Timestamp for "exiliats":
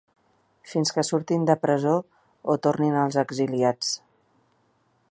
3.25-3.95